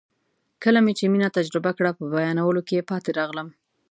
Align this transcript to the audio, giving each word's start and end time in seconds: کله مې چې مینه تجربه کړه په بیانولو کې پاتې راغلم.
کله 0.63 0.79
مې 0.85 0.93
چې 0.99 1.05
مینه 1.13 1.29
تجربه 1.37 1.71
کړه 1.77 1.91
په 1.97 2.03
بیانولو 2.13 2.61
کې 2.67 2.87
پاتې 2.89 3.09
راغلم. 3.19 3.47